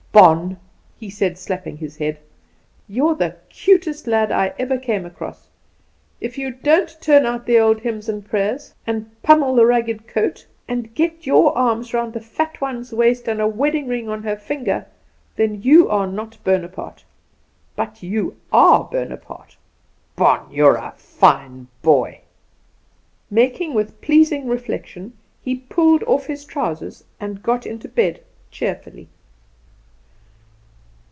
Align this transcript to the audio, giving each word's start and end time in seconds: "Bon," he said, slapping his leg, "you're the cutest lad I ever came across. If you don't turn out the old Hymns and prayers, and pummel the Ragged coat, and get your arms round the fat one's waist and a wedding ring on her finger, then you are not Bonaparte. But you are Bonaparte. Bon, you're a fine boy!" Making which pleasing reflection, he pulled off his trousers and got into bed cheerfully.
"Bon," 0.13 0.57
he 0.99 1.09
said, 1.09 1.37
slapping 1.37 1.77
his 1.77 2.01
leg, 2.01 2.17
"you're 2.85 3.15
the 3.15 3.37
cutest 3.47 4.07
lad 4.07 4.29
I 4.29 4.53
ever 4.59 4.77
came 4.77 5.05
across. 5.05 5.47
If 6.19 6.37
you 6.37 6.51
don't 6.51 6.97
turn 6.99 7.25
out 7.25 7.45
the 7.45 7.57
old 7.57 7.79
Hymns 7.79 8.09
and 8.09 8.27
prayers, 8.27 8.73
and 8.85 9.09
pummel 9.23 9.55
the 9.55 9.65
Ragged 9.65 10.07
coat, 10.09 10.47
and 10.67 10.93
get 10.93 11.25
your 11.25 11.57
arms 11.57 11.93
round 11.93 12.11
the 12.11 12.19
fat 12.19 12.59
one's 12.59 12.91
waist 12.91 13.29
and 13.29 13.39
a 13.39 13.47
wedding 13.47 13.87
ring 13.87 14.09
on 14.09 14.23
her 14.23 14.35
finger, 14.35 14.85
then 15.37 15.61
you 15.61 15.87
are 15.89 16.07
not 16.07 16.37
Bonaparte. 16.43 17.05
But 17.77 18.03
you 18.03 18.35
are 18.51 18.83
Bonaparte. 18.91 19.55
Bon, 20.17 20.51
you're 20.51 20.75
a 20.75 20.91
fine 20.97 21.67
boy!" 21.81 22.19
Making 23.29 23.73
which 23.73 23.91
pleasing 24.01 24.49
reflection, 24.49 25.13
he 25.41 25.55
pulled 25.55 26.03
off 26.03 26.25
his 26.25 26.43
trousers 26.43 27.05
and 27.17 27.41
got 27.41 27.65
into 27.65 27.87
bed 27.87 28.21
cheerfully. 28.51 29.07